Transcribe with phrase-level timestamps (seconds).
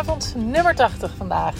[0.00, 1.54] avond, nummer 80 vandaag.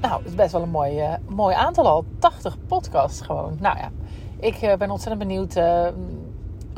[0.00, 2.04] Nou, het is best wel een mooi, uh, mooi aantal al.
[2.18, 3.56] 80 podcasts gewoon.
[3.60, 3.90] Nou ja,
[4.40, 5.86] ik uh, ben ontzettend benieuwd uh,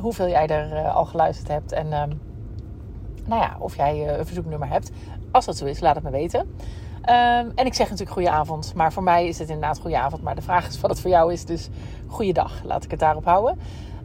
[0.00, 1.72] hoeveel jij er al geluisterd hebt.
[1.72, 2.11] En ehm,
[3.25, 4.90] nou ja, of jij een verzoeknummer hebt.
[5.30, 6.40] Als dat zo is, laat het me weten.
[6.40, 8.75] Um, en ik zeg natuurlijk goede avond.
[8.75, 10.22] Maar voor mij is het inderdaad goede avond.
[10.22, 11.44] Maar de vraag is wat het voor jou is.
[11.44, 11.68] Dus
[12.07, 12.62] goeiedag.
[12.64, 13.58] Laat ik het daarop houden.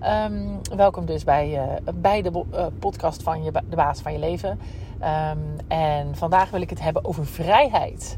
[0.05, 2.45] Um, welkom dus bij, bij de
[2.79, 4.49] podcast van je, de baas van je leven.
[4.49, 8.17] Um, en vandaag wil ik het hebben over vrijheid.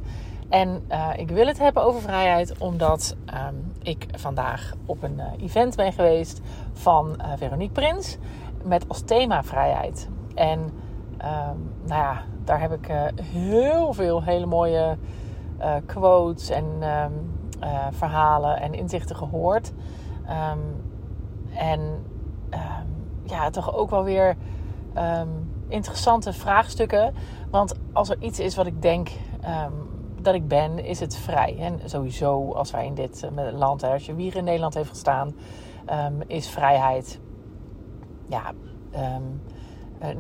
[0.50, 3.16] En uh, ik wil het hebben over vrijheid omdat
[3.50, 6.42] um, ik vandaag op een event ben geweest
[6.74, 8.18] van Veronique Prins
[8.64, 10.10] met als thema vrijheid.
[10.36, 10.60] En
[11.84, 12.88] nou ja, daar heb ik
[13.22, 14.98] heel veel hele mooie
[15.86, 16.66] quotes en
[17.92, 19.72] verhalen en inzichten gehoord.
[21.56, 22.06] En
[23.24, 24.36] ja, toch ook wel weer
[25.68, 27.14] interessante vraagstukken.
[27.50, 29.10] Want als er iets is wat ik denk
[29.44, 29.74] um,
[30.22, 31.58] dat ik ben, is het vrij.
[31.60, 34.90] En sowieso, als wij in dit uh, land, hè, als je hier in Nederland heeft
[34.90, 35.36] gestaan,
[36.28, 37.20] is vrijheid.
[38.28, 38.52] Ja,
[38.96, 39.42] um,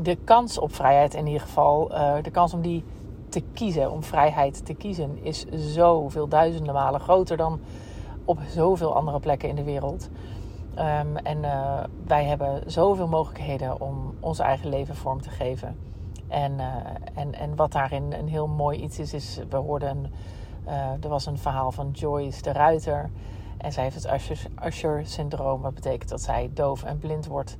[0.03, 2.83] de kans op vrijheid in ieder geval, uh, de kans om die
[3.30, 7.59] te kiezen, om vrijheid te kiezen, is zoveel duizenden malen groter dan
[8.25, 10.09] op zoveel andere plekken in de wereld.
[10.79, 15.77] Um, en uh, wij hebben zoveel mogelijkheden om ons eigen leven vorm te geven.
[16.27, 16.75] En, uh,
[17.13, 20.11] en, en wat daarin een heel mooi iets is, is we hoorden,
[20.67, 23.09] uh, er was een verhaal van Joyce de Ruiter.
[23.57, 24.11] En zij heeft het
[24.65, 25.61] Usher-syndroom.
[25.61, 27.57] Wat betekent dat zij doof en blind wordt.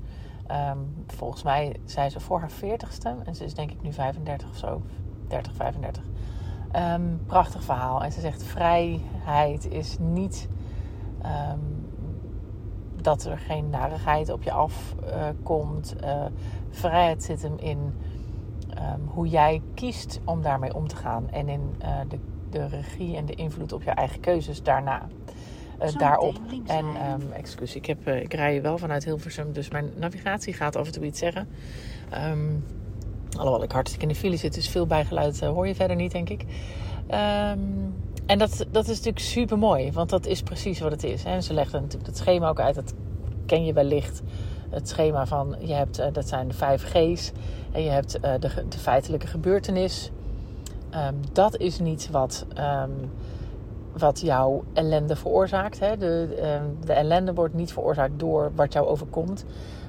[0.72, 3.26] Um, volgens mij zei ze voor haar 40ste.
[3.26, 4.82] En ze is denk ik nu 35 of zo.
[5.28, 6.04] 30, 35.
[6.76, 8.04] Um, prachtig verhaal.
[8.04, 10.50] En ze zegt: vrijheid is niet
[13.06, 15.96] dat er geen narigheid op je afkomt.
[16.04, 16.26] Uh,
[16.70, 17.94] vrijheid zit hem in
[18.70, 21.30] um, hoe jij kiest om daarmee om te gaan.
[21.30, 22.18] En in uh, de,
[22.50, 25.08] de regie en de invloed op je eigen keuzes daarna.
[25.82, 26.36] Uh, daarop.
[26.66, 30.86] En um, excuus, ik, heb, ik rij wel vanuit Hilversum, dus mijn navigatie gaat af
[30.86, 31.48] en toe iets zeggen.
[32.32, 32.66] Um,
[33.38, 36.30] alhoewel ik hartstikke in de file zit, dus veel bijgeluid hoor je verder niet, denk
[36.30, 36.46] ik.
[37.12, 37.94] Um,
[38.26, 41.22] en dat, dat is natuurlijk super mooi, want dat is precies wat het is.
[41.22, 42.94] Ze legden natuurlijk het schema ook uit, dat
[43.46, 44.22] ken je wellicht.
[44.70, 47.32] Het schema van, je hebt, uh, dat zijn de vijf G's.
[47.72, 50.12] En je hebt uh, de, de, feitelijke gebeurtenis.
[50.96, 53.12] Um, dat is niet wat, um,
[53.98, 55.80] wat jouw ellende veroorzaakt.
[55.80, 55.98] Hè.
[55.98, 56.36] De,
[56.86, 59.46] de ellende wordt niet veroorzaakt door wat jou overkomt.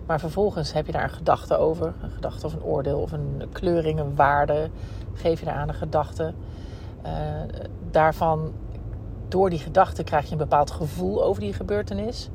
[0.06, 1.94] Maar vervolgens heb je daar een gedachte over.
[2.02, 4.70] Een gedachte of een oordeel of een kleuring, een waarde.
[5.14, 6.32] Geef je daar aan een gedachte.
[7.06, 7.12] Uh,
[7.90, 8.52] daarvan,
[9.28, 12.30] door die gedachte krijg je een bepaald gevoel over die gebeurtenis.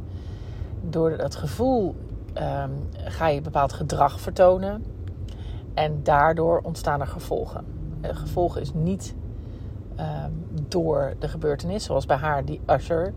[0.82, 1.96] Door dat gevoel
[2.38, 4.86] um, ga je bepaald gedrag vertonen.
[5.74, 7.66] En daardoor ontstaan er gevolgen.
[8.02, 9.16] Uh, gevolgen is niet
[10.00, 13.14] um, door de gebeurtenis, zoals bij haar, die Usher.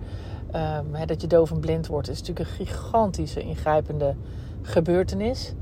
[0.93, 4.15] He, dat je doof en blind wordt, is natuurlijk een gigantische, ingrijpende
[4.63, 5.55] gebeurtenis.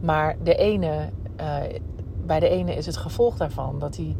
[0.00, 1.56] Maar de ene, uh,
[2.26, 4.16] bij de ene is het gevolg daarvan dat hij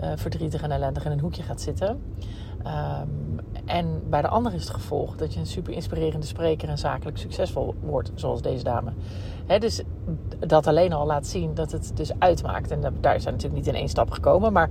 [0.00, 2.00] uh, verdrietig en ellendig in een hoekje gaat zitten.
[2.66, 6.78] Um, en bij de ander is het gevolg dat je een super inspirerende spreker en
[6.78, 8.90] zakelijk succesvol wordt, zoals deze dame.
[9.58, 9.82] Dus
[10.38, 12.70] dat alleen al laat zien dat het dus uitmaakt.
[12.70, 14.70] En daar zijn natuurlijk niet in één stap gekomen, maar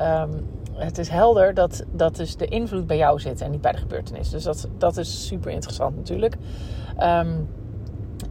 [0.00, 3.72] um, het is helder dat, dat dus de invloed bij jou zit en niet bij
[3.72, 4.30] de gebeurtenis.
[4.30, 6.36] Dus dat, dat is super interessant natuurlijk.
[7.02, 7.48] Um,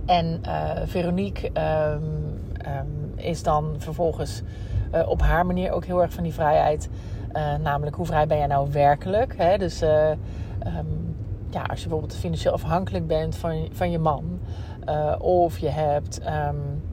[0.05, 1.51] en uh, Veronique
[3.15, 4.41] is dan vervolgens
[4.95, 6.89] uh, op haar manier ook heel erg van die vrijheid.
[7.33, 9.33] Uh, namelijk, hoe vrij ben jij nou werkelijk?
[9.37, 9.57] Hè?
[9.57, 11.15] Dus uh, um,
[11.49, 14.39] ja, als je bijvoorbeeld financieel afhankelijk bent van, van je man.
[15.19, 16.83] of je hebt um,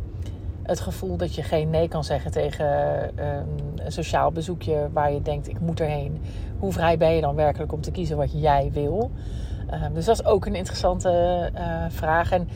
[0.62, 2.66] het gevoel dat je geen nee kan zeggen tegen
[3.02, 3.46] um,
[3.76, 6.20] een sociaal bezoekje waar je denkt, ik moet erheen.
[6.58, 9.10] Hoe vrij ben je dan werkelijk om te kiezen wat jij wil?
[9.92, 11.50] dus dat is ook een interessante
[11.88, 12.32] vraag.
[12.32, 12.48] En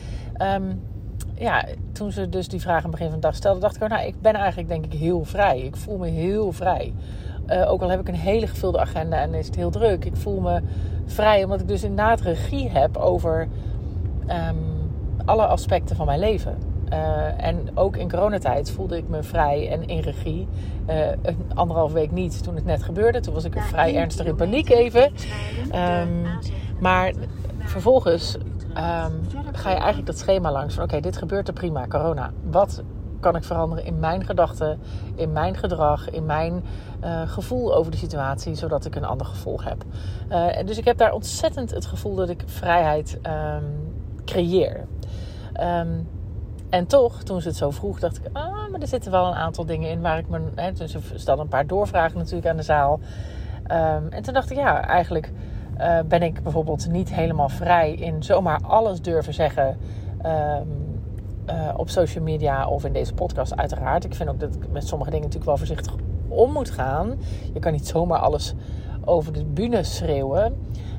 [1.35, 1.65] ja,
[1.97, 3.89] toen ze dus die vraag aan het begin van de dag stelde, dacht ik, oh,
[3.89, 5.59] nou, ik ben eigenlijk denk ik heel vrij.
[5.59, 6.93] Ik voel me heel vrij.
[7.47, 10.05] Uh, ook al heb ik een hele gevulde agenda en is het heel druk.
[10.05, 10.61] Ik voel me
[11.05, 13.47] vrij omdat ik dus inderdaad regie heb over
[14.29, 14.91] um,
[15.25, 16.57] alle aspecten van mijn leven.
[16.93, 20.47] Uh, en ook in coronatijd voelde ik me vrij en in regie.
[20.89, 23.19] Uh, een anderhalf week niet toen het net gebeurde.
[23.19, 25.11] Toen was ik vrij ernstig in paniek even.
[25.75, 26.25] Um,
[26.79, 27.13] maar
[27.59, 28.37] vervolgens
[28.77, 32.31] um, ga je eigenlijk dat schema langs oké, dit gebeurt er prima, corona.
[32.49, 32.83] Wat
[33.19, 34.79] kan ik veranderen in mijn gedachten,
[35.15, 36.63] in mijn gedrag, in mijn
[37.03, 39.83] uh, gevoel over de situatie, zodat ik een ander gevolg heb.
[40.29, 43.93] Uh, dus ik heb daar ontzettend het gevoel dat ik vrijheid um,
[44.25, 44.85] creëer.
[45.61, 46.07] Um,
[46.69, 49.33] En toch, toen ze het zo vroeg, dacht ik, ah, maar er zitten wel een
[49.35, 50.39] aantal dingen in waar ik me.
[50.55, 52.99] Hè, dus ze stelde een paar doorvragen natuurlijk aan de zaal.
[53.67, 55.31] Ehm, en toen dacht ik, ja, eigenlijk
[55.79, 59.77] uh, ben ik bijvoorbeeld niet helemaal vrij in zomaar alles durven zeggen.
[60.25, 60.85] Um,
[61.49, 64.05] uh, op social media of in deze podcast, uiteraard.
[64.05, 65.95] Ik vind ook dat ik met sommige dingen natuurlijk wel voorzichtig
[66.27, 67.19] om moet gaan.
[67.53, 68.53] Je kan niet zomaar alles
[69.05, 70.57] over de bühne schreeuwen.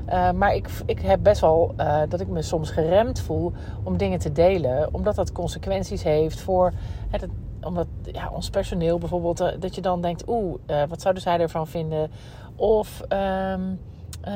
[0.09, 1.73] Uh, maar ik, ik heb best wel
[2.09, 3.51] dat ik me soms geremd voel
[3.83, 4.93] om dingen te delen.
[4.93, 6.73] Omdat dat consequenties heeft voor
[7.09, 7.27] het,
[7.61, 9.37] omdat, ja, ons personeel bijvoorbeeld.
[9.59, 10.55] dat je dan denkt, oeh,
[10.87, 12.11] wat zouden zij ervan vinden?
[12.55, 13.79] Of um,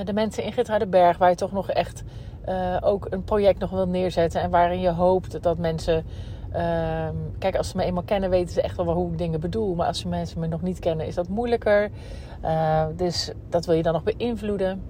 [0.04, 2.04] de mensen in Berg waar je toch nog echt
[2.50, 4.42] uh, ook een project nog wil neerzetten.
[4.42, 6.06] En waarin je hoopt dat mensen.
[6.56, 7.10] Uh,
[7.40, 9.76] kijk, als ze me eenmaal kennen, weten ze echt wel hoe ik dingen bedoel.
[9.76, 11.90] Maar als ze mensen me nog niet kennen, is dat moeilijker.
[12.44, 14.84] Uh, dus dat wil je dan nog beïnvloeden.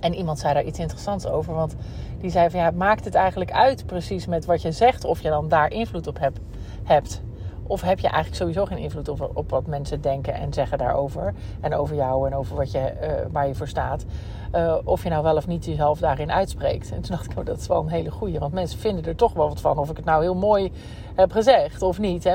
[0.00, 1.54] En iemand zei daar iets interessants over.
[1.54, 1.76] Want
[2.20, 5.28] die zei van ja, maakt het eigenlijk uit precies met wat je zegt of je
[5.28, 6.36] dan daar invloed op heb,
[6.84, 7.22] hebt.
[7.68, 11.34] Of heb je eigenlijk sowieso geen invloed op, wat mensen denken en zeggen daarover.
[11.60, 14.04] En over jou en over wat je, uh, waar je voor staat.
[14.54, 16.92] Uh, of je nou wel of niet jezelf daarin uitspreekt.
[16.92, 18.38] En toen dacht ik, oh, dat is wel een hele goeie.
[18.38, 19.78] Want mensen vinden er toch wel wat van.
[19.78, 20.72] Of ik het nou heel mooi
[21.14, 22.24] heb gezegd of niet.
[22.24, 22.30] Hè.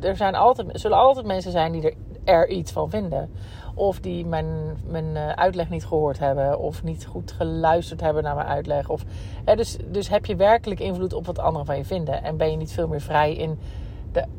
[0.00, 1.94] Er zijn altijd, zullen altijd mensen zijn die er,
[2.24, 3.30] er iets van vinden.
[3.74, 4.46] Of die mijn,
[4.86, 6.58] mijn eh, uitleg niet gehoord hebben.
[6.58, 8.88] Of niet goed geluisterd hebben naar mijn uitleg.
[8.88, 9.04] Of,
[9.44, 12.22] hè, dus, dus heb je werkelijk invloed op wat anderen van je vinden.
[12.22, 13.58] En ben je niet veel meer vrij in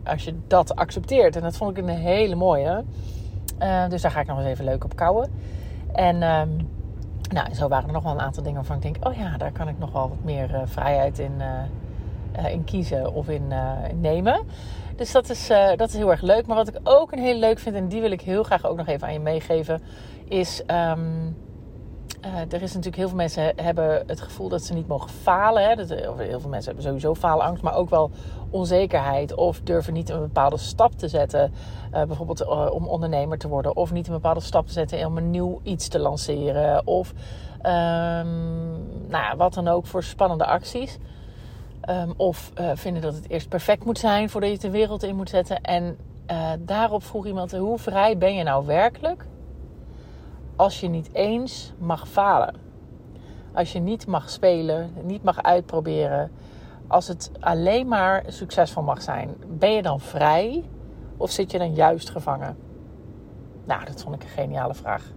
[0.03, 1.35] als je dat accepteert.
[1.35, 2.83] En dat vond ik een hele mooie.
[3.61, 5.31] Uh, dus daar ga ik nog eens even leuk op kouwen.
[5.93, 6.69] En um,
[7.31, 9.07] nou, zo waren er nog wel een aantal dingen waarvan ik denk...
[9.07, 11.33] oh ja, daar kan ik nog wel wat meer uh, vrijheid in,
[12.37, 13.53] uh, in kiezen of in
[13.99, 14.39] nemen.
[14.95, 16.47] Dus dat is, dat is heel erg leuk.
[16.47, 17.75] Maar wat ik ook een heel leuk vind...
[17.75, 19.81] en die wil ik heel graag ook nog even aan je meegeven...
[20.27, 20.63] is...
[20.67, 21.35] Um,
[22.25, 25.63] uh, er is natuurlijk heel veel mensen hebben het gevoel dat ze niet mogen falen.
[25.63, 25.75] Hè?
[25.75, 28.11] Dat, heel veel mensen hebben sowieso faalangst, maar ook wel
[28.49, 29.33] onzekerheid.
[29.33, 31.53] Of durven niet een bepaalde stap te zetten.
[31.93, 33.75] Uh, bijvoorbeeld om ondernemer te worden.
[33.75, 36.87] Of niet een bepaalde stap te zetten om een nieuw iets te lanceren.
[36.87, 37.13] Of
[37.57, 40.97] um, nou wat dan ook voor spannende acties.
[41.89, 45.15] Um, of vinden dat het eerst perfect moet zijn voordat je het de wereld in
[45.15, 45.61] moet zetten.
[45.61, 45.97] En
[46.59, 49.25] daarop vroeg iemand: hoe vrij ben je nou werkelijk?
[50.55, 52.55] Als je niet eens mag falen.
[53.53, 56.31] Als je niet mag spelen, niet mag uitproberen.
[56.87, 59.35] Als het alleen maar succesvol mag zijn.
[59.47, 60.63] Ben je dan vrij
[61.17, 62.57] of zit je dan juist gevangen?
[63.65, 65.11] Nou, dat vond ik een geniale vraag.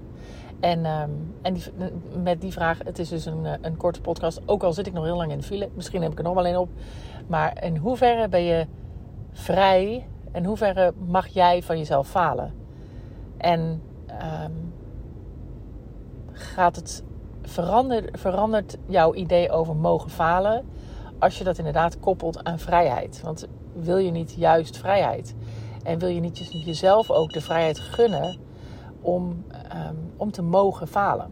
[0.60, 1.56] En, um, en
[2.22, 4.40] met die vraag, het is dus een, een korte podcast.
[4.46, 5.68] Ook al zit ik nog heel lang in de file.
[5.74, 6.68] Misschien heb ik er nog wel een op.
[7.26, 8.66] Maar in hoeverre ben je
[9.32, 10.06] vrij?
[10.32, 12.54] En hoeverre mag jij van jezelf falen?
[13.36, 14.72] En um,
[16.38, 17.02] gaat het
[17.42, 20.64] verandert, verandert jouw idee over mogen falen
[21.18, 23.20] als je dat inderdaad koppelt aan vrijheid.
[23.22, 25.34] Want wil je niet juist vrijheid?
[25.82, 28.38] En wil je niet jezelf ook de vrijheid gunnen
[29.00, 29.44] om,
[29.74, 31.30] um, om te mogen falen?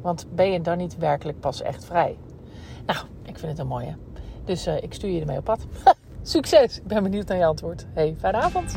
[0.00, 2.18] Want ben je dan niet werkelijk pas echt vrij?
[2.86, 3.96] Nou, ik vind het een mooie.
[4.44, 5.66] Dus uh, ik stuur je ermee op pad.
[6.22, 6.78] Succes!
[6.78, 7.86] Ik ben benieuwd naar je antwoord.
[7.92, 8.76] Hey, fijne avond!